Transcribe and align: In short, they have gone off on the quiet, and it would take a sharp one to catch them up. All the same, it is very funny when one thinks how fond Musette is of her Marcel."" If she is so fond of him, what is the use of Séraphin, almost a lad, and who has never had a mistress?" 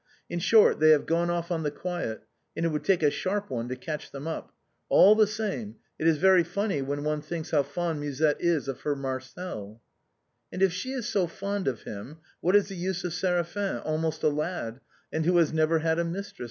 In 0.31 0.39
short, 0.39 0.79
they 0.79 0.89
have 0.89 1.05
gone 1.05 1.29
off 1.29 1.51
on 1.51 1.61
the 1.61 1.69
quiet, 1.69 2.23
and 2.57 2.65
it 2.65 2.69
would 2.69 2.83
take 2.83 3.03
a 3.03 3.11
sharp 3.11 3.51
one 3.51 3.69
to 3.69 3.75
catch 3.75 4.09
them 4.09 4.27
up. 4.27 4.51
All 4.89 5.13
the 5.13 5.27
same, 5.27 5.75
it 5.99 6.07
is 6.07 6.17
very 6.17 6.43
funny 6.43 6.81
when 6.81 7.03
one 7.03 7.21
thinks 7.21 7.51
how 7.51 7.61
fond 7.61 7.99
Musette 7.99 8.41
is 8.41 8.67
of 8.67 8.81
her 8.81 8.95
Marcel."" 8.95 9.79
If 10.51 10.73
she 10.73 10.91
is 10.91 11.07
so 11.07 11.27
fond 11.27 11.67
of 11.67 11.83
him, 11.83 12.17
what 12.39 12.55
is 12.55 12.69
the 12.69 12.75
use 12.75 13.03
of 13.03 13.11
Séraphin, 13.11 13.79
almost 13.85 14.23
a 14.23 14.29
lad, 14.29 14.79
and 15.13 15.23
who 15.23 15.37
has 15.37 15.53
never 15.53 15.77
had 15.77 15.99
a 15.99 16.03
mistress?" 16.03 16.39